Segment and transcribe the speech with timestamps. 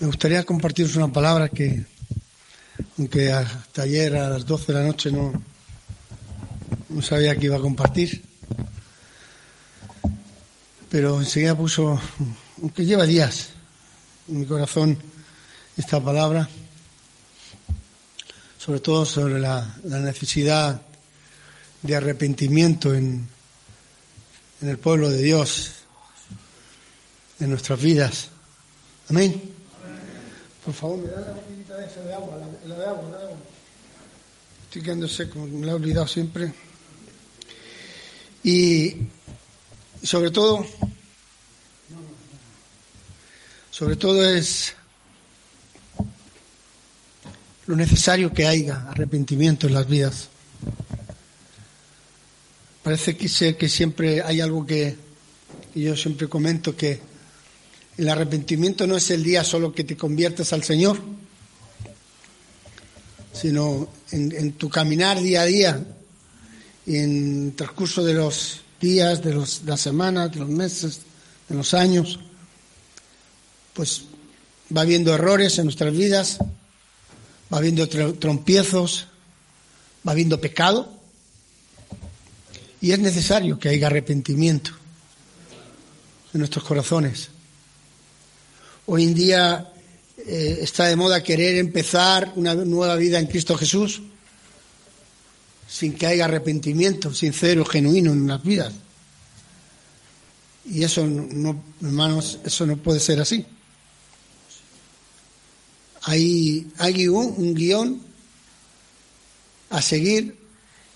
[0.00, 1.84] Me gustaría compartiros una palabra que,
[2.96, 5.42] aunque hasta ayer a las 12 de la noche no,
[7.02, 8.24] sabía que iba a compartir,
[10.88, 12.00] pero enseguida puso,
[12.62, 13.50] aunque lleva días
[14.26, 14.96] en mi corazón
[15.76, 16.48] esta palabra,
[18.56, 20.80] sobre todo sobre la, necesidad
[21.82, 23.28] de arrepentimiento en,
[24.62, 25.72] en el pueblo de Dios,
[27.38, 28.30] en nuestras vidas.
[29.10, 29.59] Amén.
[30.64, 33.36] Por favor, me da la botellita esa de agua, la, de agua, la de agua.
[34.64, 36.52] Estoy quedando seco, me la he olvidado siempre.
[38.44, 38.96] Y
[40.02, 40.64] sobre todo,
[43.70, 44.74] sobre todo es
[47.66, 50.28] lo necesario que haya arrepentimiento en las vidas.
[52.82, 54.96] Parece que, que siempre hay algo que,
[55.74, 57.09] y yo siempre comento que
[57.96, 61.00] el arrepentimiento no es el día solo que te conviertes al Señor,
[63.32, 65.84] sino en, tu caminar día a día
[66.86, 71.00] en el transcurso de los días, de, los, de las semanas, de los meses,
[71.48, 72.18] de los años,
[73.74, 74.02] pues
[74.74, 76.38] va habiendo errores en nuestras vidas,
[77.52, 79.06] va habiendo trompiezos,
[80.06, 80.90] va habiendo pecado
[82.80, 84.70] y es necesario que haya arrepentimiento
[86.32, 87.28] en nuestros corazones.
[88.92, 89.72] Hoy en día
[90.16, 94.02] eh, está de moda querer empezar una nueva vida en Cristo Jesús
[95.68, 98.72] sin que haya arrepentimiento sincero, genuino en las vidas.
[100.64, 103.46] Y eso, no, hermanos, eso no puede ser así.
[106.02, 108.02] Hay, hay un, un guion
[109.70, 110.36] a seguir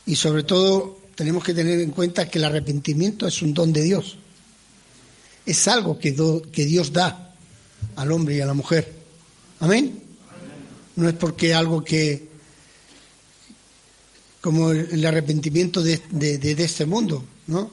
[0.05, 3.83] y sobre todo tenemos que tener en cuenta que el arrepentimiento es un don de
[3.83, 4.17] Dios.
[5.47, 7.24] Es algo que, do, que Dios da
[7.97, 8.93] al hombre y a la mujer.
[9.61, 10.03] Amén.
[10.97, 12.29] No es porque algo que,
[14.41, 17.71] como el arrepentimiento de, de, de este mundo, ¿no?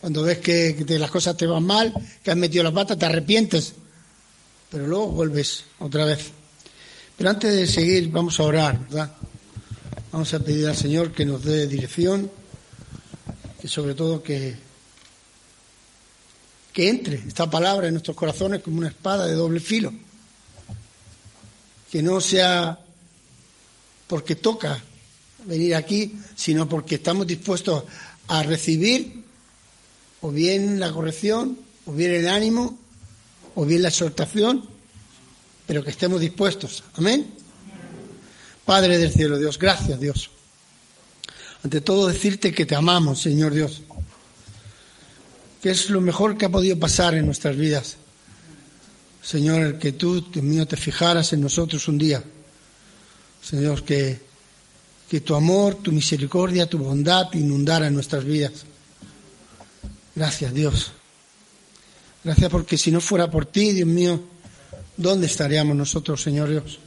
[0.00, 1.94] Cuando ves que, que, las cosas te van mal,
[2.24, 3.74] que has metido la pata, te arrepientes,
[4.68, 6.30] pero luego vuelves otra vez.
[7.16, 9.12] Pero antes de seguir, vamos a orar, ¿verdad?
[10.10, 12.28] Vamos a pedir al Señor que nos dé dirección
[13.62, 14.56] y sobre todo que,
[16.72, 19.92] que entre esta palabra en nuestros corazones como una espada de doble filo.
[21.90, 22.78] Que no sea
[24.06, 24.82] porque toca
[25.44, 27.84] venir aquí, sino porque estamos dispuestos
[28.28, 29.22] a recibir
[30.22, 32.78] o bien la corrección, o bien el ánimo,
[33.54, 34.64] o bien la exhortación,
[35.66, 36.84] pero que estemos dispuestos.
[36.94, 37.26] Amén.
[38.64, 40.30] Padre del cielo, Dios, gracias Dios.
[41.64, 43.82] Ante todo decirte que te amamos, Señor Dios,
[45.62, 47.96] que es lo mejor que ha podido pasar en nuestras vidas.
[49.22, 52.22] Señor, que tú, Dios mío, te fijaras en nosotros un día.
[53.40, 54.20] Señor, que,
[55.08, 58.64] que tu amor, tu misericordia, tu bondad inundara nuestras vidas.
[60.16, 60.90] Gracias, Dios.
[62.24, 64.20] Gracias porque si no fuera por ti, Dios mío,
[64.96, 66.80] ¿dónde estaríamos nosotros, Señor Dios?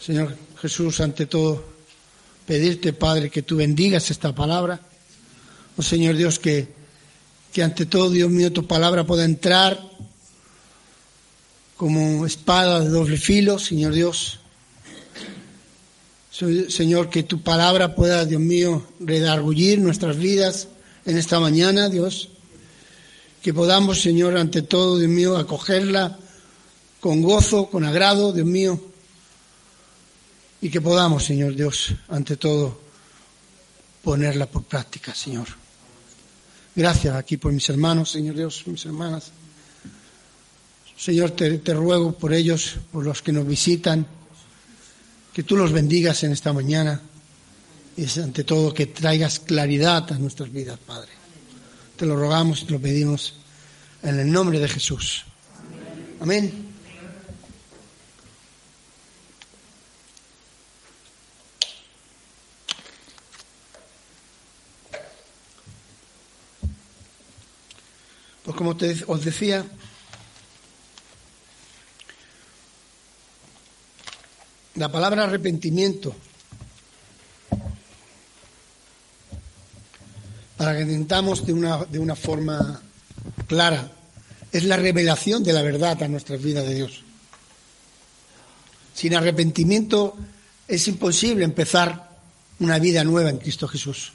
[0.00, 1.62] Señor Jesús, ante todo,
[2.46, 4.80] pedirte, Padre, que tú bendigas esta palabra.
[5.76, 6.75] Oh Señor Dios, que,
[7.56, 9.80] que ante todo, Dios mío, tu palabra pueda entrar
[11.74, 14.40] como espada de doble filo, Señor Dios.
[16.30, 20.68] Señor, que tu palabra pueda, Dios mío, redargullir nuestras vidas
[21.06, 22.28] en esta mañana, Dios.
[23.40, 26.18] Que podamos, Señor, ante todo, Dios mío, acogerla
[27.00, 28.78] con gozo, con agrado, Dios mío
[30.60, 32.78] y que podamos, Señor Dios, ante todo,
[34.02, 35.46] ponerla por práctica, Señor.
[36.76, 39.32] Gracias aquí por mis hermanos, Señor Dios, mis hermanas.
[40.94, 44.06] Señor, te, ruego por ellos, por los que nos visitan,
[45.32, 47.00] que tú los bendigas en esta mañana
[47.96, 51.08] y ante todo que traigas claridad a nuestras vidas, Padre.
[51.96, 53.32] Te lo rogamos y te lo pedimos
[54.02, 55.24] en el nombre de Jesús.
[56.20, 56.65] Amén.
[69.06, 69.64] os decía,
[74.74, 76.14] la palabra arrepentimiento,
[80.56, 82.80] para que entendamos de una, de una forma
[83.46, 83.92] clara,
[84.52, 87.02] es la revelación de la verdad a nuestras vidas de Dios.
[88.94, 90.16] Sin arrepentimiento
[90.66, 92.16] es imposible empezar
[92.60, 94.12] una vida nueva en Cristo Jesús.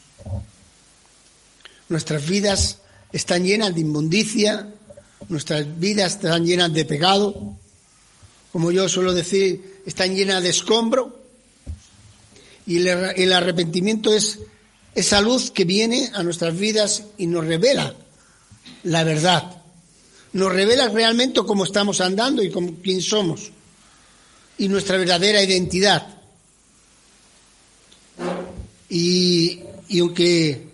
[1.89, 2.79] Nuestras vidas
[3.11, 4.67] están llenas de inmundicia,
[5.29, 7.57] nuestras vidas están llenas de pecado,
[8.51, 11.19] como yo suelo decir, están llenas de escombro.
[12.65, 14.39] Y el arrepentimiento es
[14.93, 17.95] esa luz que viene a nuestras vidas y nos revela
[18.83, 19.57] la verdad.
[20.33, 23.51] Nos revela realmente cómo estamos andando y cómo, quién somos.
[24.57, 26.07] Y nuestra verdadera identidad.
[28.89, 30.67] Y, y aunque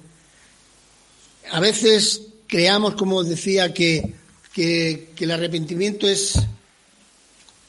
[1.52, 4.14] a veces creamos, como decía, que,
[4.54, 6.36] que, el arrepentimiento es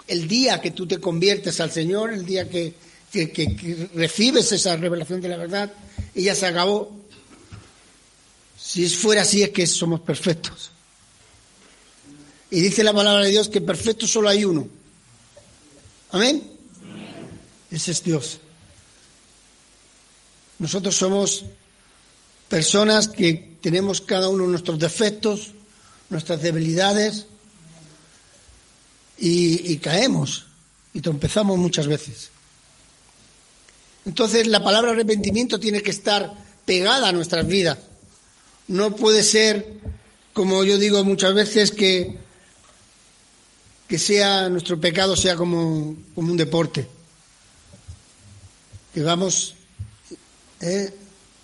[0.07, 2.75] el día que tú te conviertes al Señor, el día que,
[3.13, 5.73] que, recibes esa revelación de la verdad,
[6.15, 6.97] y ya se acabó.
[8.59, 10.71] Si fuera así es que somos perfectos.
[12.51, 14.69] Y dice la palabra de Dios que perfecto solo hay uno.
[16.11, 16.43] Amén.
[17.71, 18.39] Ese es Dios.
[20.59, 21.45] Nosotros somos
[22.49, 25.53] personas que tenemos cada uno nuestros defectos,
[26.11, 27.27] nuestras debilidades
[29.19, 30.47] y, caemos
[30.95, 32.31] y trompezamos muchas veces.
[34.07, 36.33] Entonces la palabra arrepentimiento tiene que estar
[36.65, 37.79] pegada a nuestras vidas.
[38.69, 39.75] No puede ser,
[40.33, 42.17] como yo digo muchas veces, que,
[43.89, 46.87] que sea nuestro pecado sea como, como un deporte.
[48.95, 49.55] Que vamos
[50.61, 50.95] ¿eh?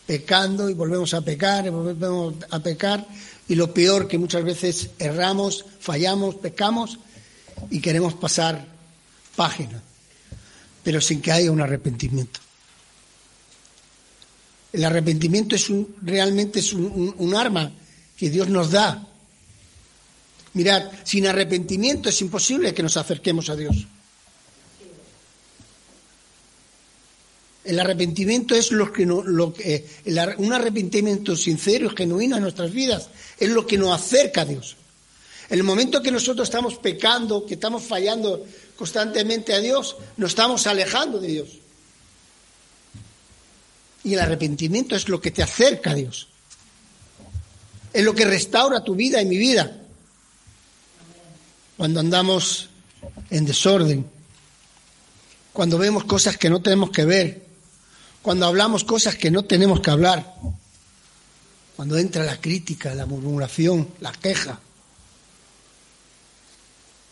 [0.06, 3.06] Pecando y volvemos a pecar y volvemos a pecar
[3.48, 6.98] y lo peor que muchas veces erramos, fallamos, pecamos
[7.70, 8.66] y queremos pasar
[9.36, 9.82] página,
[10.82, 12.40] pero sin que haya un arrepentimiento.
[14.72, 17.70] El arrepentimiento es un, realmente es un arma
[18.16, 19.06] que Dios nos da.
[20.54, 23.86] Mirad, sin arrepentimiento es imposible que nos acerquemos a Dios.
[27.64, 29.86] El arrepentimiento es lo que, no, lo que
[30.36, 33.08] un arrepentimiento sincero y genuino en nuestras vidas
[33.38, 34.76] es lo que nos acerca a Dios.
[35.48, 38.44] En el momento que nosotros estamos pecando, que estamos fallando
[38.76, 41.48] constantemente a Dios, nos estamos alejando de Dios.
[44.04, 46.28] Y el arrepentimiento es lo que te acerca a Dios.
[47.94, 49.80] Es lo que restaura tu vida y mi vida.
[51.78, 52.68] Cuando andamos
[53.30, 54.06] en desorden,
[55.52, 57.43] cuando vemos cosas que no tenemos que ver,
[58.24, 60.34] cuando hablamos cosas que no tenemos que hablar,
[61.76, 64.58] cuando entra la crítica, la murmuración, la queja.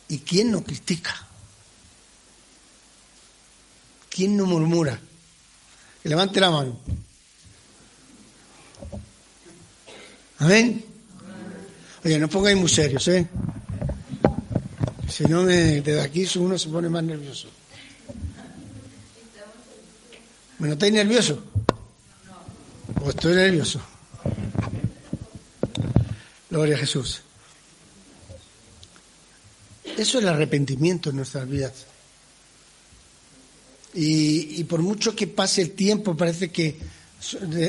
[0.08, 1.14] ¿Y quién no critica?
[4.08, 4.98] ¿Quién no murmura?
[6.02, 6.80] Que levante la mano.
[10.38, 10.82] Amén.
[12.06, 13.28] Oye, no pongáis muy serios, ¿eh?
[15.10, 17.48] Si no, me, desde aquí uno se pone más nervioso.
[20.62, 21.42] ¿Me notáis nervioso?
[23.02, 23.80] ¿O estoy nervioso?
[26.48, 27.20] Gloria a Jesús.
[29.82, 31.72] Eso es el arrepentimiento en nuestras vidas.
[33.94, 36.78] Y, por mucho que pase el tiempo, parece que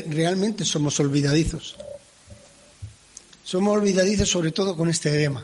[0.09, 1.75] realmente somos olvidadizos.
[3.43, 5.43] Somos olvidadizos sobre todo con este tema.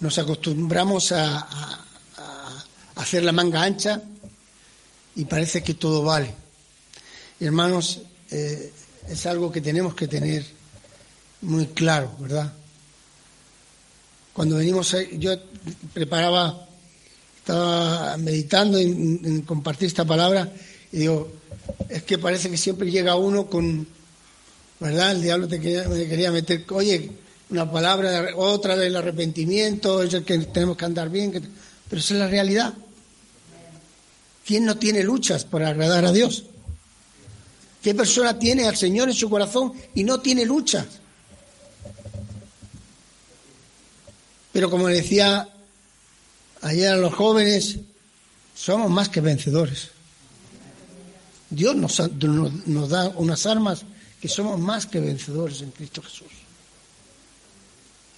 [0.00, 1.86] Nos acostumbramos a
[2.96, 4.02] hacer la manga ancha
[5.16, 6.34] y parece que todo vale.
[7.40, 8.72] hermanos, eh,
[9.08, 10.44] es algo que tenemos que tener
[11.42, 12.52] muy claro, ¿verdad?
[14.32, 15.36] Cuando venimos, yo
[15.92, 16.66] preparaba,
[17.38, 20.52] estaba meditando en, compartir esta palabra
[20.90, 21.30] y digo,
[21.88, 23.86] es que parece que siempre llega uno con,
[24.80, 25.12] ¿verdad?
[25.12, 27.10] El diablo te quería, me quería meter, oye,
[27.50, 31.30] una palabra, otra del arrepentimiento, es que tenemos que andar bien,
[31.88, 32.74] pero esa es la realidad.
[34.44, 36.44] ¿Quién no tiene luchas por agradar a Dios?
[37.82, 40.86] ¿Qué persona tiene al Señor en su corazón y no tiene luchas?
[44.52, 45.48] Pero como decía
[46.62, 47.78] ayer a los jóvenes,
[48.54, 49.90] somos más que vencedores.
[51.50, 51.98] Dios nos,
[52.88, 53.84] da unas armas
[54.20, 56.32] que somos más que vencedores en Cristo Jesús.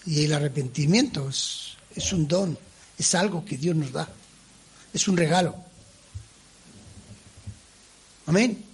[0.06, 2.56] Y el arrepentimiento es un don,
[2.98, 4.08] es algo que Dios nos da,
[4.92, 5.65] es un regalo.
[8.26, 8.64] Amén.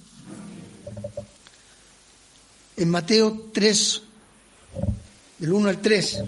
[2.75, 4.03] En Mateo 3,
[5.39, 6.23] del 1 al 3.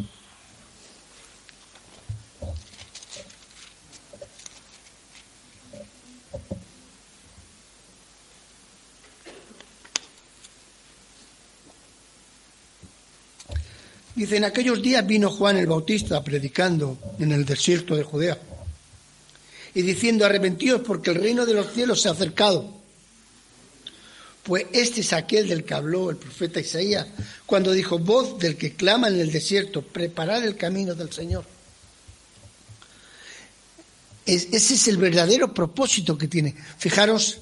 [14.14, 18.38] Dice, en aquellos días vino Juan el Bautista predicando en el desierto de Judea
[19.74, 22.83] y diciendo, arrepentíos porque el reino de los cielos se ha acercado.
[24.44, 27.06] Pues este es aquel del que habló el profeta Isaías
[27.46, 31.44] cuando dijo, voz del que clama en el desierto, preparad el camino del Señor.
[34.26, 36.54] ese es el verdadero propósito que tiene.
[36.78, 37.38] Fijaros,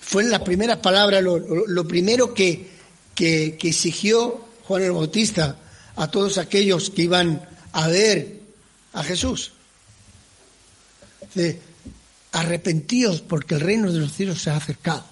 [0.00, 2.68] fue en la primera palabra lo, primero que,
[3.14, 5.58] que exigió Juan el Bautista
[5.96, 8.40] a todos aquellos que iban a ver
[8.92, 9.52] a Jesús.
[11.34, 11.58] De,
[12.32, 15.11] arrepentíos porque el reino de los cielos se ha acercado.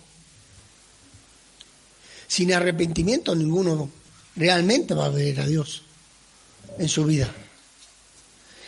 [2.30, 3.90] Sin arrepentimiento ninguno
[4.36, 5.82] realmente va a ver a Dios
[6.78, 7.28] en su vida.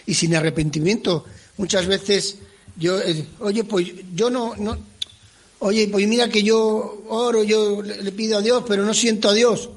[0.04, 1.24] Y sin arrepentimiento
[1.58, 2.38] muchas veces
[2.76, 4.76] yo, eh, oye, pues yo no, no,
[5.60, 9.32] oye, pues mira que yo oro, yo le pido a Dios, pero no siento a
[9.32, 9.70] Dios.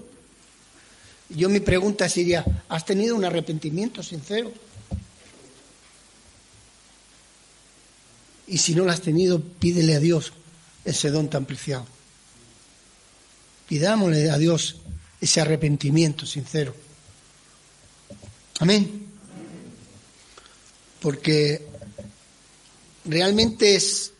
[1.29, 4.51] Yo mi pregunta sería, ¿has tenido un arrepentimiento sincero?
[8.47, 10.33] Y si no lo has tenido, pídele a Dios
[10.83, 11.94] ese don tan preciado.
[13.67, 14.77] Pidámosle a Dios
[15.19, 16.75] ese arrepentimiento sincero.
[18.59, 19.07] Amén.
[20.99, 21.67] Porque
[23.05, 24.11] realmente es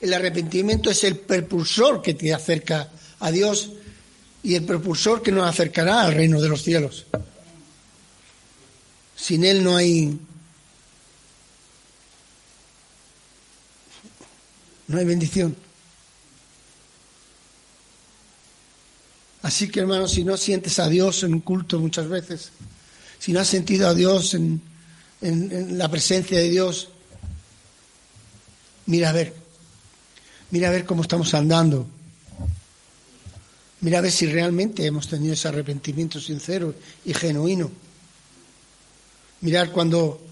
[0.00, 3.70] el arrepentimiento es el propulsor que te acerca a Dios
[4.42, 7.06] y el propulsor que nos acercará al reino de los cielos.
[9.16, 10.18] Sin Él no hay
[14.88, 15.63] no hay bendición.
[19.44, 22.48] Así que hermanos, si no sientes a Dios en un culto muchas veces,
[23.18, 24.62] si no has sentido a Dios en,
[25.20, 26.88] en la presencia de Dios,
[28.86, 29.34] mira a ver,
[30.50, 31.86] mira a ver cómo estamos andando.
[33.82, 36.74] Mira a ver si realmente hemos tenido ese arrepentimiento sincero
[37.04, 37.70] y genuino.
[39.42, 40.22] Mirar cuando,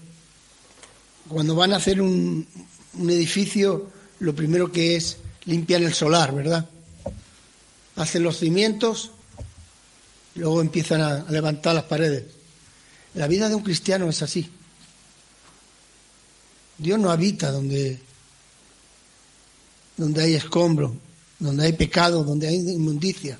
[1.27, 2.47] cuando van a hacer un,
[2.97, 3.91] un edificio,
[4.21, 6.67] lo primero que es limpiar el solar, ¿verdad?
[7.95, 9.11] Hacen los cimientos
[10.35, 12.25] y luego empiezan a, levantar las paredes.
[13.13, 14.49] La vida de un cristiano es así.
[16.77, 17.99] Dios no habita donde,
[19.95, 20.95] donde hay escombro,
[21.37, 23.39] donde hay pecado, donde hay inmundicia.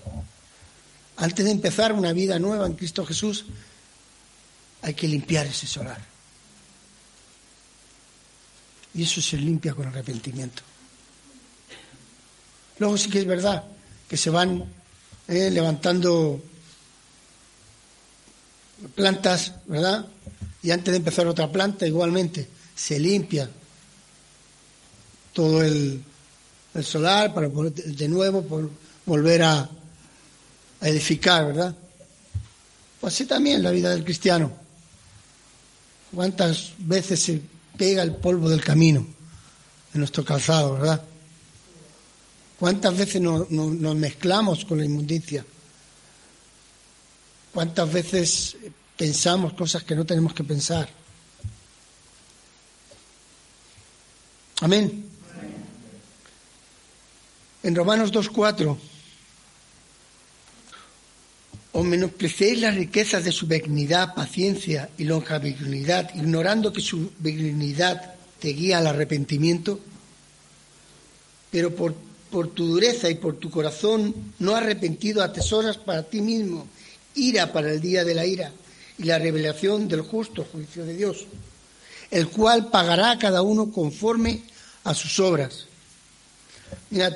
[1.17, 3.45] Antes de empezar una vida nueva en Cristo Jesús,
[4.83, 6.01] hay que limpiar ese solar.
[8.93, 10.61] Y eso se limpia con arrepentimiento.
[12.77, 13.72] Luego sí que es verdad
[14.13, 14.63] que se van
[15.27, 16.39] eh, levantando
[18.93, 20.05] plantas, ¿verdad?
[20.61, 23.49] Y antes de empezar otra planta, igualmente, se limpia
[25.33, 26.03] todo el,
[26.75, 28.69] el solar para de nuevo
[29.03, 29.67] volver a,
[30.81, 31.75] edificar, ¿verdad?
[33.01, 34.51] Pues así también la vida del cristiano.
[36.13, 37.41] ¿Cuántas veces se
[37.75, 39.07] pega el polvo del camino
[39.91, 41.03] en nuestro calzado, verdad?
[42.63, 45.45] ¿Cuántas veces nos, mezclamos con la inmundicia?
[47.53, 48.55] ¿Cuántas veces
[48.95, 50.87] pensamos cosas que no tenemos que pensar?
[54.61, 55.09] Amén.
[57.63, 58.77] En Romanos 2.4,
[61.73, 68.53] o menosprecéis las riquezas de su benignidad, paciencia y longevidad, ignorando que su benignidad te
[68.53, 69.81] guía al arrepentimiento,
[71.51, 76.65] pero por, por tu dureza y por tu corazón no arrepentido atesoras para ti mismo
[77.13, 78.51] ira para el día de la ira
[78.97, 81.27] y la revelación del justo juicio de Dios,
[82.09, 84.41] el cual pagará a cada uno conforme
[84.83, 85.67] a sus obras.
[86.89, 87.13] Mirad,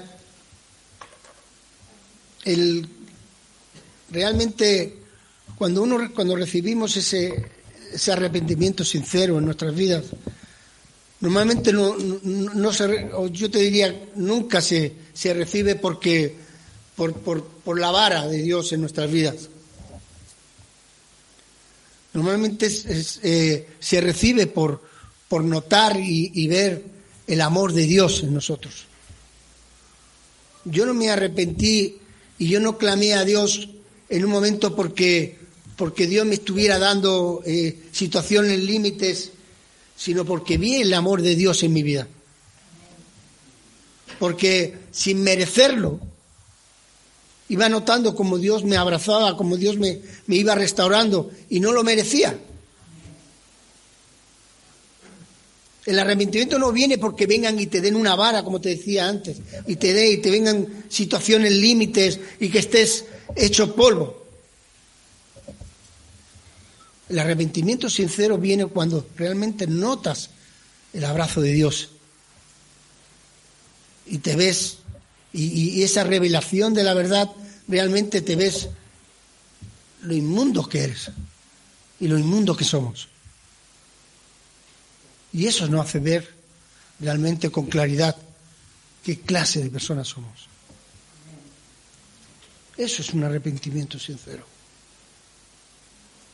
[2.46, 2.88] el,
[4.12, 4.98] realmente
[5.58, 7.50] cuando uno cuando recibimos ese,
[7.92, 10.06] ese arrepentimiento sincero en nuestras vidas,
[11.20, 16.36] normalmente no, no, se, yo te diría, nunca se, se recibe porque
[16.96, 19.50] por, por, por, la vara de Dios en nuestras vidas.
[22.14, 22.68] Normalmente
[23.24, 24.82] eh, se recibe por,
[25.28, 26.84] por notar y, y ver
[27.28, 28.86] el amor de Dios en nosotros.
[30.66, 32.00] Yo no me arrepentí
[32.40, 33.70] y yo no clamé a Dios
[34.10, 35.38] en un momento porque,
[35.76, 39.32] porque Dios me estuviera dando eh, situaciones límites,
[39.98, 42.08] sino porque vi el amor de Dios en mi vida.
[44.20, 46.00] Porque sin merecerlo,
[47.50, 51.84] iba notando como Dios me abrazaba, como Dios me, me iba restaurando y no lo
[51.84, 52.40] merecía.
[55.86, 59.38] El arrepentimiento no viene porque vengan y te den una vara, como te decía antes,
[59.66, 64.27] y te dé y te vengan situaciones límites y que estés hecho polvo.
[67.10, 70.30] El arrepentimiento sincero viene cuando realmente notas
[70.94, 71.90] el abrazo de Dios
[74.06, 74.80] y te ves,
[75.34, 77.30] y, esa revelación de la verdad,
[77.68, 78.70] realmente te ves
[80.02, 81.12] lo inmundo que eres
[82.00, 83.10] y lo inmundo que somos.
[85.34, 86.34] Y eso nos hace ver
[87.00, 88.16] realmente con claridad
[89.04, 90.48] qué clase de personas somos.
[92.78, 94.57] Eso es un arrepentimiento sincero.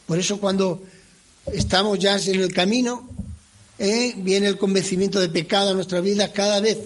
[0.06, 0.84] Por eso cuando
[1.52, 3.10] estamos ya en el camino,
[3.80, 4.14] ¿eh?
[4.18, 6.78] viene el convencimiento de pecado a nuestra vida cada vez.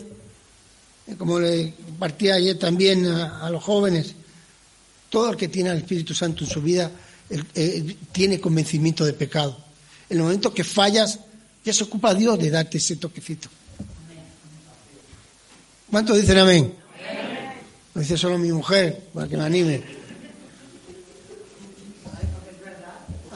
[1.07, 1.15] ¿eh?
[1.17, 4.13] Como le compartí ayer también a, los jóvenes,
[5.09, 6.91] todo el que tiene al Espíritu Santo en su vida
[7.29, 9.57] eh, tiene convencimiento de pecado.
[10.09, 11.19] En el momento que fallas,
[11.65, 13.50] ya se ocupa Dios de darte ese toquecito.
[15.89, 16.74] ¿Cuántos dicen amén?
[17.93, 19.97] Lo dice solo mi mujer, para que me anime.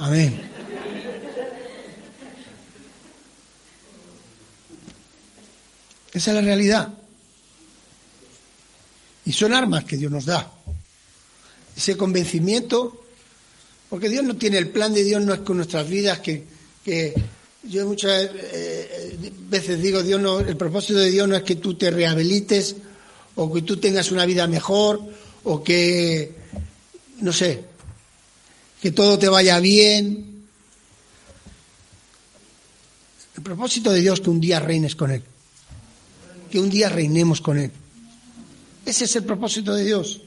[0.02, 0.42] Amén.
[6.12, 6.92] Esa es la realidad.
[9.26, 10.52] Y son armas que Dios nos da.
[11.78, 13.06] Ese convencimiento,
[13.92, 16.46] porque Dios no tiene, el plan de Dios no es con nuestras vidas, que,
[17.62, 21.76] yo muchas eh, veces digo, Dios no, el propósito de Dios no es que tú
[21.76, 22.76] te rehabilites
[23.36, 25.00] o que tú tengas una vida mejor
[25.44, 26.34] o que,
[27.20, 27.71] no sé,
[28.82, 30.46] que todo te vaya bien.
[33.36, 35.24] El propósito de Dios es que un día reines con Él
[36.52, 37.72] que un día reinemos con Él.
[38.86, 40.22] Ese es el propósito de Dios.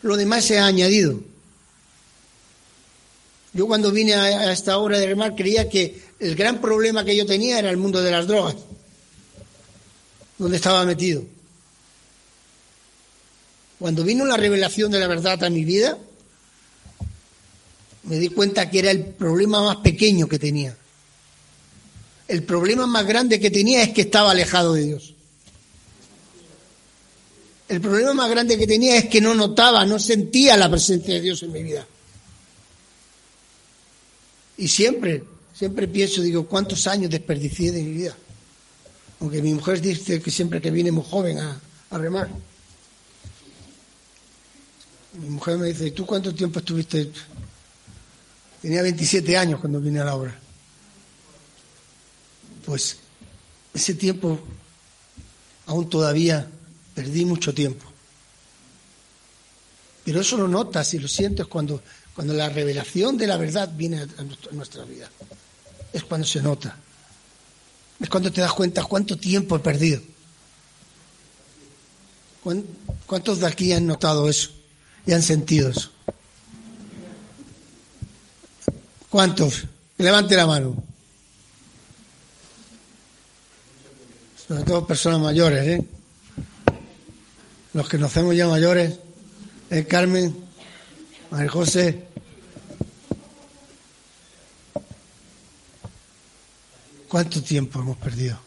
[0.00, 1.20] Lo demás se ha añadido.
[3.52, 7.26] Yo cuando vine a esta obra de remar creía que el gran problema que yo
[7.26, 8.56] tenía era el mundo de las drogas,
[10.38, 11.22] donde estaba metido.
[13.78, 15.98] Cuando vino la revelación de la verdad a mi vida,
[18.04, 20.76] me di cuenta que era el problema más pequeño que tenía.
[22.28, 25.14] El problema más grande que tenía es que estaba alejado de Dios.
[27.68, 31.20] El problema más grande que tenía es que no notaba, no sentía la presencia de
[31.20, 31.86] Dios en mi vida.
[34.58, 38.16] Y siempre, siempre pienso, digo, ¿cuántos años desperdicié de mi vida?
[39.20, 41.60] Aunque mi mujer dice que siempre que viene muy joven a,
[41.92, 42.28] remar.
[45.20, 47.10] Mi mujer me dice, ¿y tú cuánto tiempo estuviste?
[48.62, 50.38] Tenía 27 años cuando vine a la obra.
[52.64, 52.96] Pues
[53.74, 54.38] ese tiempo
[55.66, 56.48] aún todavía
[56.94, 57.86] Perdí mucho tiempo.
[60.04, 61.82] Pero eso lo notas y lo sientes cuando,
[62.14, 65.10] cuando la revelación de la verdad viene a nuestra vida.
[65.92, 66.76] Es cuando se nota.
[68.00, 70.02] Es cuando te das cuenta cuánto tiempo he perdido.
[73.06, 74.50] ¿Cuántos de aquí han notado eso
[75.06, 75.92] y han sentido eso?
[79.12, 79.66] ¿Cuántos?
[79.98, 80.82] Levante la mano.
[84.48, 85.84] Sobre todo personas mayores, ¿eh?
[87.74, 88.98] los que nos hacemos ya mayores,
[89.68, 90.34] el Carmen,
[91.30, 92.06] María José.
[97.06, 98.38] ¿Cuánto tiempo hemos perdido?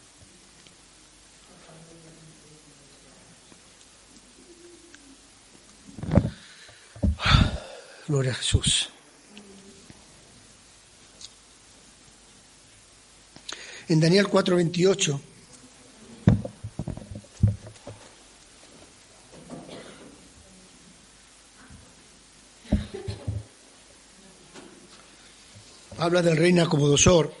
[8.08, 8.90] Gloria a Jesús.
[13.88, 15.20] En Daniel 4:28
[25.98, 27.32] habla del rey Nacomodosor.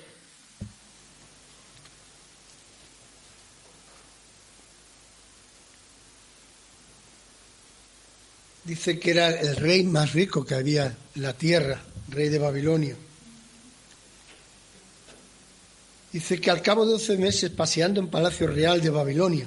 [8.62, 12.96] Dice que era el rey más rico que había en la tierra, rey de Babilonia.
[16.16, 19.46] Dice que al cabo de doce meses, paseando en Palacio Real de Babilonia,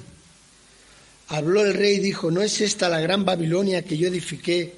[1.28, 4.74] habló el rey y dijo, ¿no es esta la gran Babilonia que yo edifiqué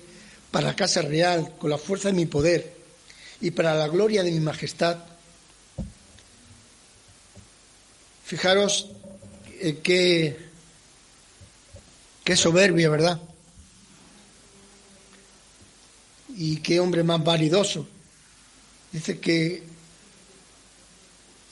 [0.51, 2.83] para la casa real con la fuerza de mi poder?
[3.43, 4.99] y para la gloria de mi majestad.
[8.25, 8.89] Fijaros
[9.61, 10.39] eh, qué,
[12.23, 13.21] qué soberbia, ¿verdad?
[16.37, 17.87] Y qué hombre más validoso.
[18.93, 19.72] Dice que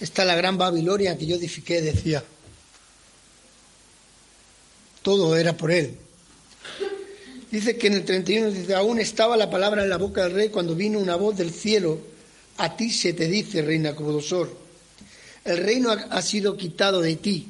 [0.00, 2.24] está la gran Babilonia que yo edifiqué, decía.
[5.02, 5.96] Todo era por él.
[7.50, 10.48] Dice que en el 31 dice, aún estaba la palabra en la boca del rey
[10.50, 12.00] cuando vino una voz del cielo,
[12.58, 14.56] a ti se te dice, reina Cobodosor,
[15.44, 17.48] el reino ha sido quitado de ti,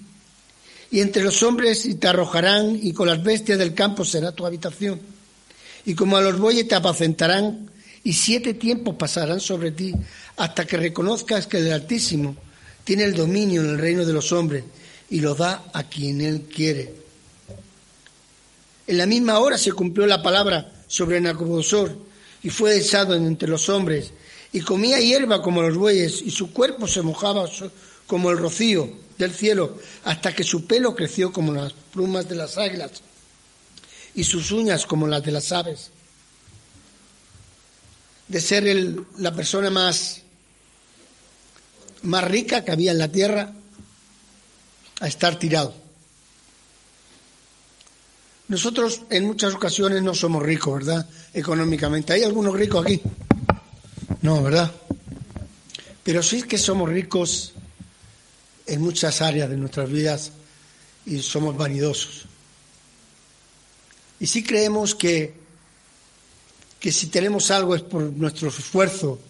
[0.90, 5.00] y entre los hombres te arrojarán, y con las bestias del campo será tu habitación,
[5.84, 7.70] y como a los bueyes te apacentarán,
[8.02, 9.94] y siete tiempos pasarán sobre ti
[10.36, 12.36] hasta que reconozcas que el Altísimo
[12.84, 14.64] tiene el dominio en el reino de los hombres
[15.10, 16.94] y lo da a quien él quiere.
[18.86, 21.96] En la misma hora se cumplió la palabra sobre Nabucodonosor
[22.42, 24.12] y fue echado entre los hombres
[24.52, 27.48] y comía hierba como los bueyes y su cuerpo se mojaba
[28.06, 32.58] como el rocío del cielo hasta que su pelo creció como las plumas de las
[32.58, 33.02] águilas
[34.14, 35.90] y sus uñas como las de las aves.
[38.30, 38.64] De ser
[39.18, 40.22] la persona más,
[42.02, 43.52] más rica que había en la tierra
[45.00, 45.74] a estar tirado.
[48.48, 51.08] Nosotros en muchas ocasiones no somos ricos, ¿verdad?
[51.34, 52.12] Económicamente.
[52.12, 53.00] ¿Hay algunos ricos aquí?
[54.22, 54.72] No, ¿verdad?
[56.02, 57.52] Pero sí que somos ricos
[58.66, 60.32] en muchas áreas de nuestras vidas
[61.06, 62.26] y somos vanidosos.
[64.20, 65.39] Y sí creemos que,
[66.80, 69.20] que si tenemos algo es por nuestro esfuerzo,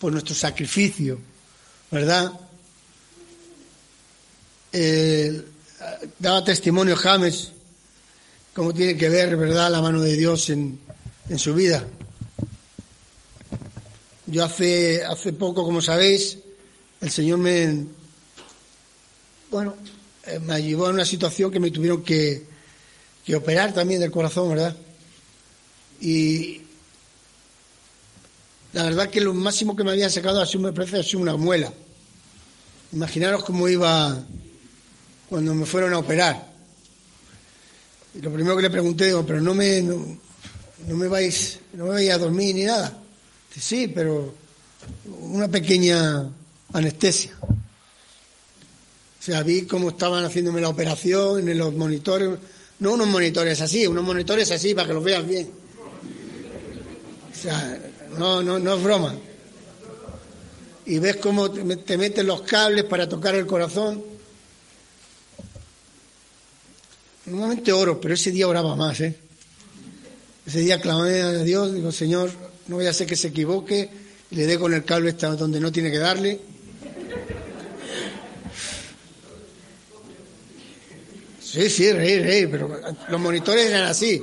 [0.00, 1.20] por nuestro sacrificio,
[1.90, 2.32] ¿verdad?
[6.18, 7.52] Daba testimonio James
[8.54, 10.78] cómo tiene que ver, ¿verdad?, la mano de Dios en,
[11.28, 11.84] en su vida.
[14.26, 16.38] Yo hace, hace poco, como sabéis,
[17.00, 17.84] el Señor me,
[19.50, 19.74] bueno,
[20.24, 22.44] eh, me llevó a una situación que me tuvieron que,
[23.26, 24.76] que operar también del corazón, ¿verdad?
[26.00, 26.62] Y
[28.74, 31.72] la verdad que lo máximo que me habían sacado sido, me parece, sido una muela.
[32.92, 34.22] Imaginaros cómo iba
[35.28, 36.52] cuando me fueron a operar.
[38.14, 40.18] Y lo primero que le pregunté, digo, pero no me, no,
[40.88, 42.92] me vais, no me vais a dormir ni nada.
[43.58, 44.34] Sí, pero
[45.20, 46.28] una pequeña
[46.72, 47.32] anestesia.
[47.40, 52.38] O sea, vi cómo estaban haciéndome la operación en los monitores
[52.80, 55.48] no unos monitores así, unos monitores así para que los vean bien.
[57.32, 57.78] O sea,
[58.18, 59.14] no, no, no es broma.
[60.86, 64.02] Y ves cómo te meten los cables para tocar el corazón.
[67.26, 69.16] Normalmente oro, pero ese día oraba más, ¿eh?
[70.46, 72.30] Ese día clamé a Dios, digo, Señor,
[72.66, 73.88] no voy a hacer que se equivoque
[74.30, 76.40] y le dé con el cable donde no tiene que darle.
[81.40, 82.68] Sí, sí, reír, reír, pero
[83.08, 84.20] los monitores eran así.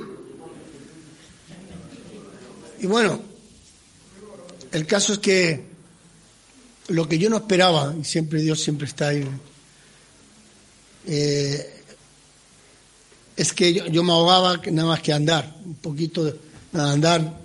[2.78, 3.20] Y bueno,
[4.72, 5.64] el caso es que
[6.88, 9.24] lo que yo no esperaba, y siempre Dios siempre está ahí,
[11.06, 11.82] eh,
[13.36, 16.34] es que yo, me ahogaba nada más que andar, un poquito de
[16.72, 17.38] andar,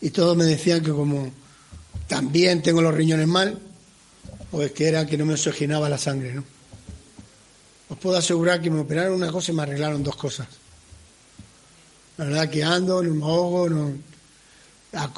[0.00, 1.32] y todos me decían que como
[2.06, 3.58] también tengo los riñones mal,
[4.50, 6.44] pues que era que no me oxigenaba la sangre, ¿no?
[7.88, 10.46] os puedo asegurar que me operaron una cosa y me arreglaron dos cosas.
[12.16, 13.92] La verdad que ando, no me ahogo, no,
[14.92, 15.12] a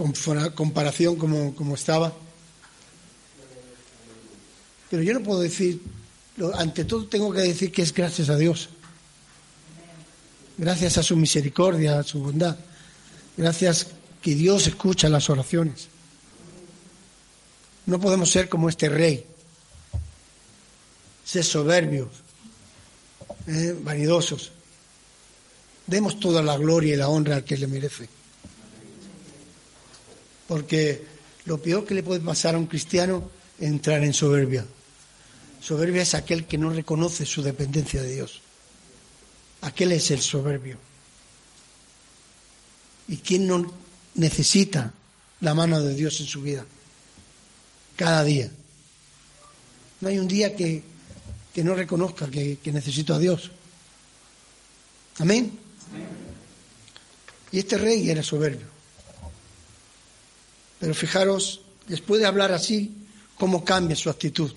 [0.54, 2.12] comparación como, como estaba.
[4.90, 5.80] Pero yo no puedo decir,
[6.54, 8.68] ante todo tengo que decir que es gracias a Dios.
[10.58, 12.56] Gracias a su misericordia, a su bondad.
[13.36, 13.86] Gracias
[14.20, 15.88] que Dios escucha las oraciones.
[17.86, 19.26] No podemos ser como este rey,
[21.24, 22.10] ser soberbios,
[23.48, 23.74] ¿eh?
[23.82, 24.52] vanidosos.
[25.86, 28.08] Demos toda la gloria y la honra al que le merece.
[30.52, 31.02] Porque
[31.46, 34.66] lo peor que le puede pasar a un cristiano es entrar en soberbia.
[35.62, 38.42] Soberbia es aquel que no reconoce su dependencia de Dios.
[39.62, 40.76] Aquel es el soberbio.
[43.08, 43.72] ¿Y quién no
[44.14, 44.92] necesita
[45.40, 46.66] la mano de Dios en su vida?
[47.96, 48.50] Cada día.
[50.02, 50.82] No hay un día que
[51.54, 53.50] que no reconozca que, necesito a Dios.
[55.18, 55.58] Amén.
[57.52, 58.71] Y este rey era soberbio.
[60.82, 62.90] Pero fijaros, después de hablar así,
[63.38, 64.52] cómo cambia su actitud.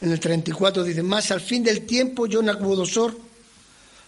[0.00, 3.16] En el 34 dice, más al fin del tiempo yo, Nabucodonosor,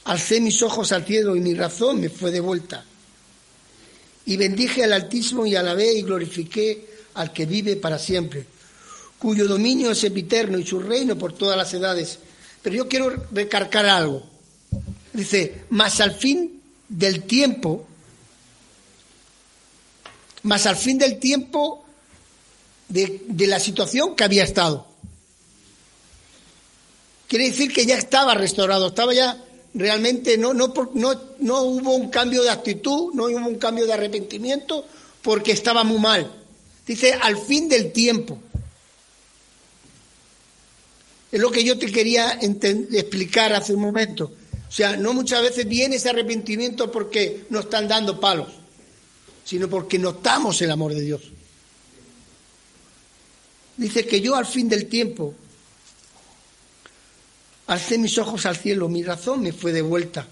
[0.05, 2.85] alcé mis ojos al cielo y mi razón me fue de vuelta.
[4.25, 8.47] Y bendije al Altísimo y alabé y glorifiqué al que vive para siempre
[9.19, 12.19] cuyo dominio es epiterno y su reino por todas las edades.
[12.63, 14.23] Pero yo quiero recargar algo.
[15.13, 17.87] Dice, más al fin del tiempo,
[20.49, 21.85] más al fin del tiempo
[22.89, 24.87] de, la situación que había estado.
[27.29, 32.09] Quiere decir que ya estaba restaurado, estaba ya realmente, no, no, no, no hubo un
[32.09, 34.87] cambio de actitud, no hubo un cambio de arrepentimiento,
[35.21, 36.33] porque estaba muy mal.
[36.87, 38.39] Dice, al fin del tiempo.
[41.31, 44.33] Es lo que yo te quería explicar hace un momento.
[44.67, 48.58] O sea, no muchas veces viene ese arrepentimiento porque nos están dando palos.
[49.49, 51.23] Sino porque notamos el amor de Dios.
[53.79, 55.35] Dice que yo al fin del tiempo
[57.69, 60.29] alcé mis ojos al cielo, mi razón me fue de vuelta.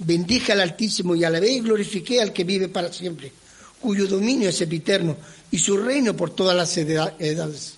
[0.00, 3.32] Bendije al Altísimo y alabé y glorifiqué al que vive para siempre,
[3.80, 5.16] cuyo dominio es epiterno
[5.50, 7.76] y su reino por todas las edades.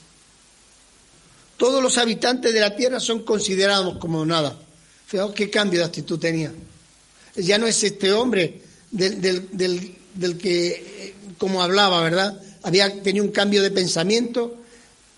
[1.56, 4.60] Todos los habitantes de la tierra son considerados como nada.
[5.06, 6.52] Fijaos qué cambio de actitud tenía.
[7.36, 10.01] Ya no es este hombre del,
[10.38, 12.40] que, eh, como hablaba, ¿verdad?
[12.62, 14.56] Había tenido un cambio de pensamiento,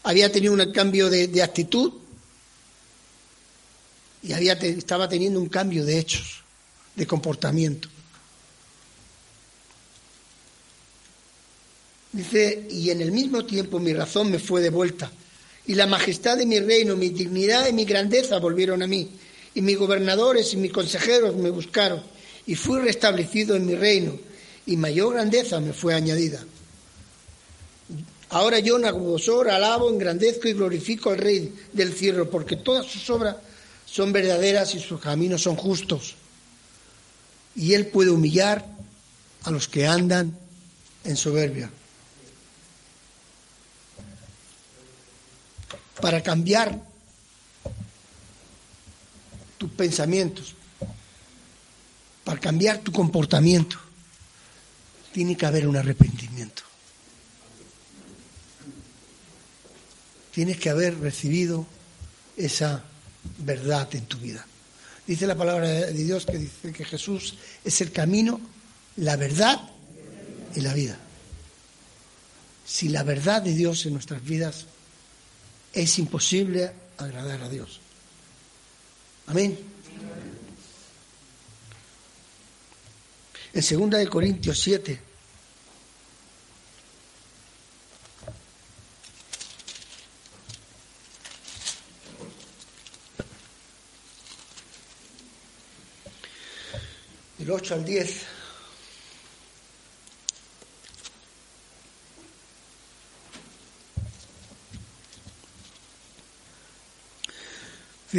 [0.02, 1.92] había tenido un cambio de, actitud
[4.22, 6.42] y había, estaba teniendo un cambio de hechos,
[6.94, 7.88] de comportamiento.
[12.12, 15.11] Dice, y en el mismo tiempo mi razón me fue de vuelta,
[15.66, 19.11] y la majestad de mi reino, mi dignidad y mi grandeza volvieron a mí,
[19.52, 22.02] y mis gobernadores y mis consejeros me buscaron,
[22.46, 24.16] y fui restablecido en mi reino,
[24.66, 26.44] y mayor grandeza me fue añadida.
[28.31, 33.37] Ahora yo, Nabucodonosor, alabo, engrandezco y glorifico al Rey del cielo, porque todas sus obras
[33.87, 36.16] son verdaderas y sus caminos son justos.
[37.55, 38.66] Y él puede humillar
[39.44, 40.37] a los que andan
[41.05, 41.70] en soberbia.
[46.00, 46.81] Para cambiar
[49.59, 50.55] tus pensamientos,
[52.24, 53.79] para cambiar tu comportamiento,
[55.14, 56.64] tiene que haber un arrepentimiento.
[60.35, 61.64] tienes que haber recibido
[62.37, 62.83] esa
[63.38, 64.44] verdad en tu vida.
[65.07, 68.40] Dice la palabra de Dios que dice que Jesús es el camino,
[68.96, 69.61] la verdad
[70.57, 70.98] y la vida.
[72.66, 74.66] Si la verdad de Dios en nuestras vidas
[75.72, 77.81] es imposible agradar a Dios.
[79.29, 79.57] Amén.
[83.55, 85.01] En 2 de Corintios 7
[97.38, 98.27] del 8 al 10.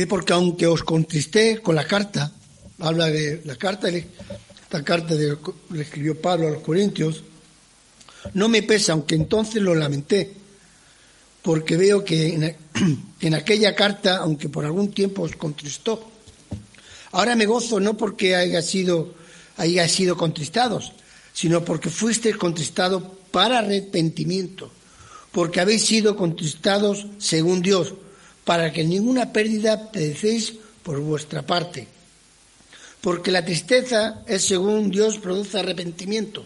[0.07, 2.31] Porque aunque os contristé con la carta,
[2.79, 3.89] habla de la carta,
[4.75, 5.37] esta carta de,
[5.69, 7.23] le escribió Pablo a los Corintios,
[8.33, 10.33] no me pesa, aunque entonces lo lamenté,
[11.41, 12.57] porque veo que
[13.21, 16.11] en, aquella carta, aunque por algún tiempo os contristó,
[17.15, 19.15] Ahora me gozo no porque haya sido,
[19.55, 20.91] haya sido contristados,
[21.31, 24.69] sino porque fuisteis contristados para arrepentimiento,
[25.31, 27.93] porque habéis sido contristados según Dios,
[28.43, 31.87] para que ninguna pérdida padecéis por vuestra parte.
[33.01, 36.45] Porque la tristeza es según Dios produce arrepentimiento.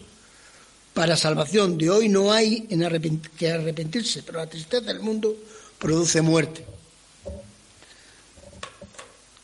[0.94, 5.36] Para salvación de hoy no hay en que arrepentirse, pero la tristeza del mundo
[5.78, 6.66] produce muerte.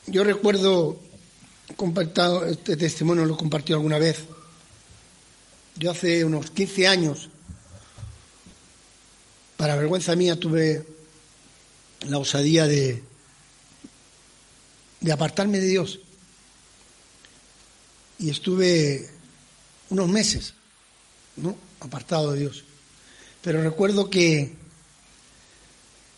[0.07, 0.99] Yo recuerdo
[1.77, 4.17] compartido, este testimonio lo compartió alguna vez.
[5.77, 7.29] Yo hace unos 15 años,
[9.57, 10.85] para vergüenza mía, tuve
[12.07, 13.01] la osadía de
[15.11, 15.99] apartarme de Dios.
[18.19, 19.10] Y estuve
[19.89, 20.54] unos meses.
[21.80, 22.63] Apartado de Dios.
[23.41, 24.54] Pero recuerdo que,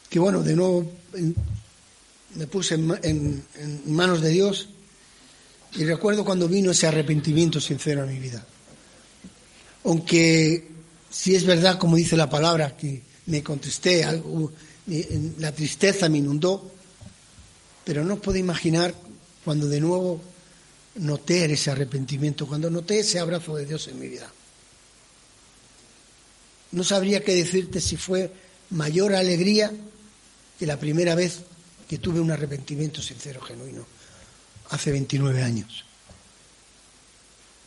[0.10, 0.92] que bueno, de nuevo
[2.36, 3.44] me puse en
[3.86, 4.70] manos de Dios
[5.76, 8.46] y recuerdo cuando vino ese arrepentimiento sincero a mi vida.
[9.84, 10.68] Aunque
[11.10, 14.52] si es verdad, como dice la palabra, que me contesté, algo,
[15.40, 16.72] la tristeza me inundó,
[17.84, 18.94] pero no puedo imaginar
[19.44, 20.22] cuando de nuevo
[20.98, 24.32] noté ese arrepentimiento, cuando noté ese abrazo de Dios en mi vida.
[26.72, 28.32] No sabría qué decirte si fue
[28.70, 29.72] mayor alegría
[30.60, 31.40] que la primera vez
[31.88, 33.86] que tuve un arrepentimiento sincero, genuino
[34.70, 35.86] hace 29 años.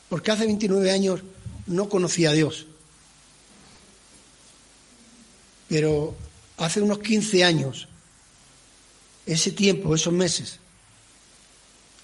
[0.08, 1.20] Porque hace 29 años
[1.66, 2.66] no conocía a Dios.
[5.68, 6.16] Pero
[6.58, 7.88] hace unos 15 años,
[9.24, 10.58] ese tiempo, esos meses,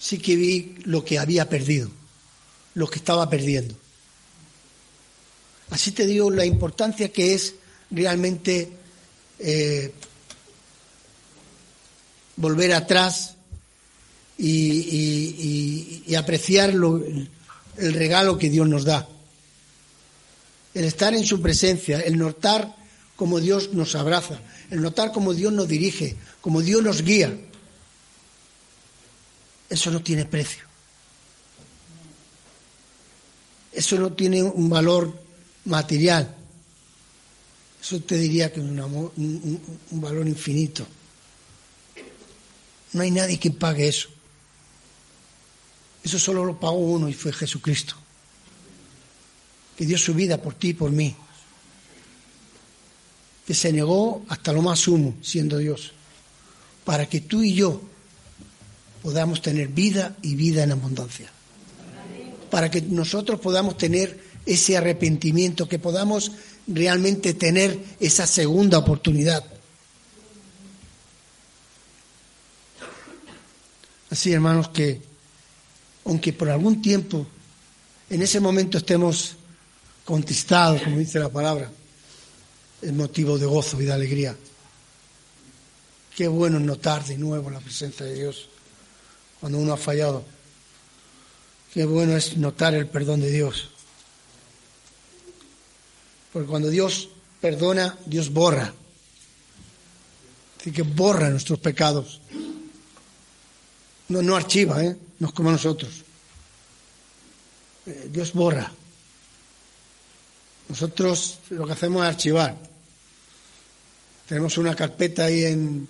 [0.06, 1.90] sí que vi lo que había perdido,
[2.74, 3.74] lo que estaba perdiendo.
[5.70, 7.54] Así te digo la importancia que es
[7.90, 8.70] realmente
[9.40, 9.92] eh,
[12.36, 13.34] volver atrás
[14.38, 19.08] y, apreciar el regalo que Dios nos da.
[20.72, 22.76] El estar en su presencia, el notar
[23.16, 24.38] cómo Dios nos abraza,
[24.70, 27.36] el notar cómo Dios nos dirige, cómo Dios nos guía.
[29.68, 30.66] Eso no tiene precio.
[33.76, 35.12] eso no tiene un valor
[35.66, 36.34] material.
[37.80, 40.86] Eso te diría que es un, un valor infinito.
[42.94, 44.08] No hay nadie que pague eso.
[46.02, 47.94] Eso solo lo pagó uno y fue Jesucristo,
[49.76, 51.14] que dio su vida por ti y por mí,
[53.44, 55.92] que se negó hasta lo más sumo, siendo Dios,
[56.84, 57.82] para que tú y yo
[59.06, 61.30] podamos tener vida y vida en abundancia,
[62.50, 66.32] para que nosotros podamos tener ese arrepentimiento, que podamos
[66.66, 69.44] realmente tener esa segunda oportunidad.
[74.10, 75.00] Así, hermanos, que
[76.04, 77.28] aunque por algún tiempo
[78.10, 79.36] en ese momento estemos
[80.04, 81.70] contristados, como dice la palabra,
[82.82, 84.36] es motivo de gozo y de alegría.
[86.16, 88.48] Qué bueno notar de nuevo la presencia de Dios
[89.46, 90.24] cuando uno ha fallado.
[91.72, 93.68] Qué bueno es notar el perdón de Dios.
[96.32, 98.74] Porque cuando Dios perdona, Dios borra.
[100.58, 102.20] Así que borra nuestros pecados.
[104.08, 104.96] No, no archiva, ¿eh?
[105.20, 105.92] no es como nosotros.
[107.86, 108.72] Eh, Dios borra.
[110.68, 112.56] Nosotros lo que hacemos es archivar.
[114.26, 115.86] Tenemos una carpeta ahí en,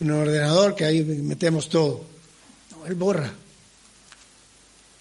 [0.00, 2.15] en el ordenador que ahí metemos todo.
[2.86, 3.32] Él borra.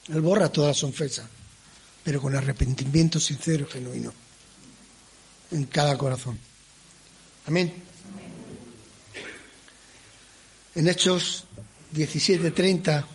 [0.09, 1.25] Él borra toda las ofensas,
[2.03, 4.13] pero con arrepentimiento sincero y genuino
[5.51, 6.37] en cada corazón.
[7.47, 7.73] Amén.
[10.75, 11.45] En Hechos
[11.93, 13.14] 17.30.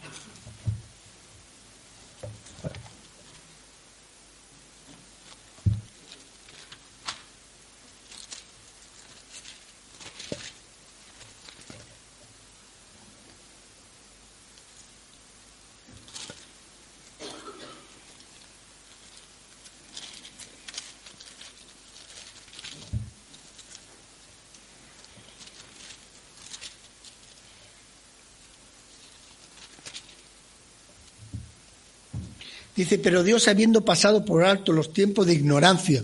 [32.90, 36.02] Dice, pero Dios habiendo pasado por alto los tiempos de ignorancia,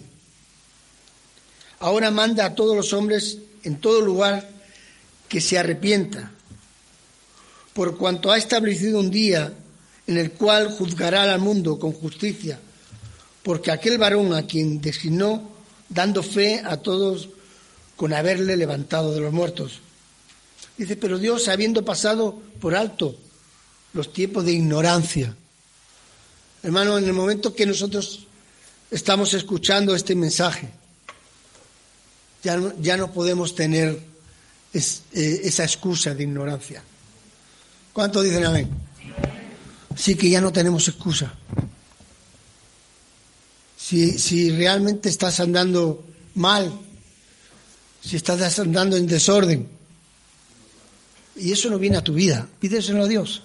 [1.81, 4.49] ahora manda a todos los hombres en todo lugar
[5.29, 6.31] que se arrepienta,
[7.75, 9.53] por cuanto ha establecido un día
[10.07, 12.61] en el cual juzgará al mundo con justicia,
[13.43, 15.43] porque aquel varón a quien designó,
[15.89, 17.31] dando fe a todos
[17.97, 19.81] con haberle levantado de los muertos.
[20.79, 23.17] Dice, pero Dios habiendo pasado por alto
[23.93, 25.35] los tiempos de ignorancia,
[26.63, 28.27] Hermano, en el momento que nosotros
[28.91, 30.69] estamos escuchando este mensaje,
[32.43, 34.01] ya no, ya no podemos tener
[34.73, 36.83] eh, esa excusa de ignorancia.
[37.93, 38.69] ¿Cuánto dicen amén?
[39.97, 41.33] Sí que ya no tenemos excusa.
[43.79, 46.73] Si, si realmente estás andando mal,
[48.03, 49.69] si estás andando en desorden,
[51.37, 53.43] y eso no viene a tu vida, pídeselo a Dios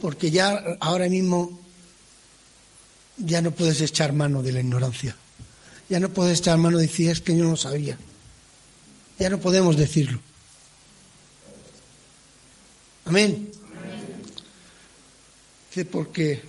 [0.00, 1.58] porque ya ahora mismo
[3.16, 5.16] ya no puedes echar mano de la ignorancia.
[5.88, 7.96] Ya no puedes echar mano de decir es que yo no sabía.
[9.18, 10.20] Ya no podemos decirlo.
[13.06, 13.50] Amén.
[15.74, 15.88] Amén.
[15.90, 16.42] Porque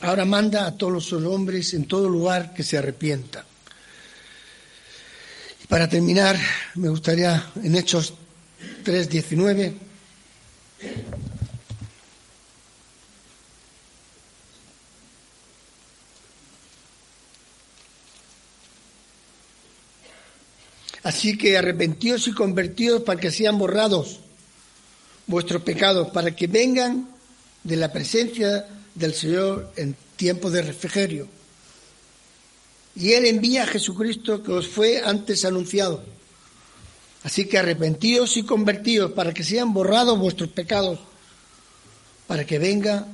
[0.00, 3.47] ahora manda a todos los hombres en todo lugar que se arrepientan.
[5.68, 6.36] Para terminar,
[6.76, 8.14] me gustaría en Hechos
[8.84, 9.74] 3.19
[21.02, 24.20] Así que arrepentíos y convertidos para que sean borrados
[25.26, 27.08] vuestros pecados, para que vengan
[27.64, 31.37] de la presencia del Señor en tiempo de refrigerio
[32.98, 36.02] y Él envía a Jesucristo que os fue antes anunciado.
[37.22, 40.98] Así que arrepentíos y convertíos para que sean borrados vuestros pecados,
[42.26, 43.06] para que venga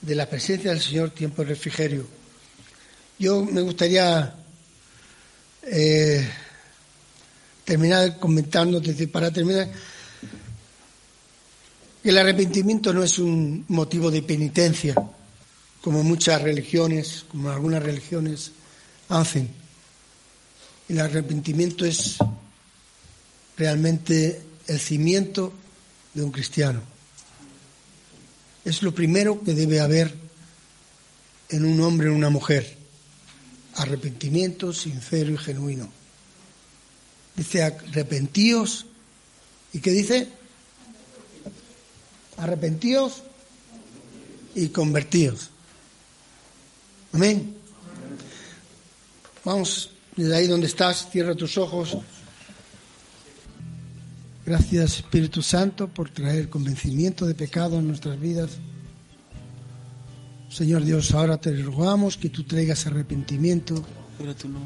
[0.00, 2.06] de la presencia del Señor tiempo de refrigerio.
[3.18, 4.34] Yo me gustaría
[5.62, 6.26] eh,
[7.64, 8.80] terminar comentando,
[9.12, 9.70] para terminar,
[12.02, 14.94] que el arrepentimiento no es un motivo de penitencia,
[15.82, 18.52] como muchas religiones, como algunas religiones
[19.08, 19.50] hacen.
[20.88, 22.16] El arrepentimiento es
[23.56, 25.52] realmente el cimiento
[26.14, 26.80] de un cristiano.
[28.64, 30.14] Es lo primero que debe haber
[31.48, 32.76] en un hombre o una mujer.
[33.74, 35.90] Arrepentimiento sincero y genuino.
[37.36, 38.86] Dice, arrepentíos.
[39.72, 40.28] ¿Y qué dice?
[42.38, 43.22] Arrepentíos
[44.54, 45.50] y convertíos.
[47.12, 47.54] Amén.
[49.46, 51.96] Vamos, desde ahí donde estás, cierra tus ojos.
[54.44, 58.58] Gracias Espíritu Santo por traer convencimiento de pecado en nuestras vidas.
[60.48, 63.86] Señor Dios, ahora te rogamos que tú traigas arrepentimiento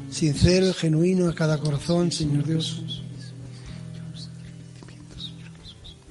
[0.09, 3.03] sincero genuino a cada corazón, Señor Dios.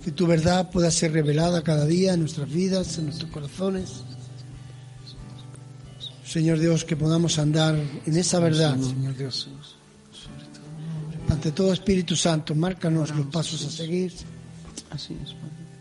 [0.04, 4.04] Que tu verdad pueda ser revelada cada día en nuestras vidas, en nuestros corazones.
[6.30, 7.74] Señor Dios, que podamos andar
[8.06, 9.48] en esa verdad, Señor Dios.
[11.28, 14.12] Ante todo Espíritu Santo, márcanos los pasos a seguir.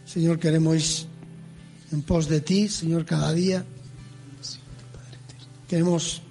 [0.05, 1.07] Señor, queremos ir
[1.91, 3.63] en pos de ti, Señor, cada día.
[5.67, 6.23] Queremos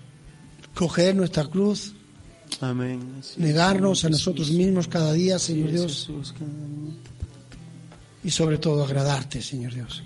[0.74, 1.94] coger nuestra cruz,
[3.36, 6.10] negarnos a nosotros mismos cada día, Señor Dios.
[8.24, 10.02] Y sobre todo agradarte, Señor Dios.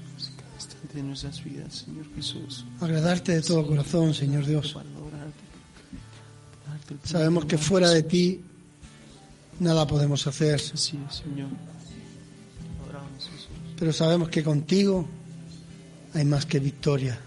[2.80, 4.76] Agradarte de todo corazón, Señor Dios.
[7.04, 8.40] Sabemos que fuera de ti
[9.60, 10.60] nada podemos hacer.
[13.78, 15.06] Pero sabemos que contigo
[16.14, 17.18] hay más que victoria.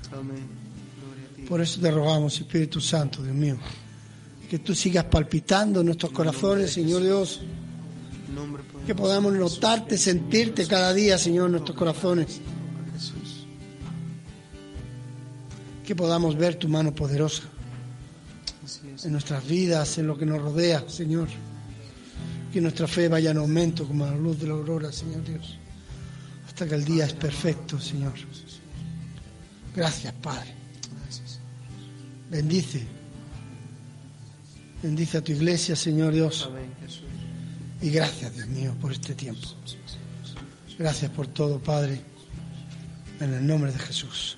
[1.48, 3.58] Por eso te rogamos, Espíritu Santo, Dios mío,
[4.50, 7.42] que tú sigas palpitando en nuestros corazones, Señor Dios.
[8.86, 12.42] Que podamos notarte, sentirte cada día, Señor, en nuestros corazones.
[15.86, 17.44] Que podamos ver tu mano poderosa
[19.04, 21.28] en nuestras vidas, en lo que nos rodea, Señor
[22.56, 25.58] que nuestra fe vaya en aumento como la luz de la aurora, Señor Dios,
[26.48, 28.14] hasta que el día es perfecto, Señor.
[29.76, 30.54] Gracias, Padre.
[32.32, 32.88] Bendice.
[34.82, 36.50] Bendice a tu iglesia, Señor Dios.
[37.82, 39.50] Y gracias, Dios mío, por este tiempo.
[40.80, 42.00] Gracias por todo, Padre.
[43.20, 44.38] En el nombre de Jesús.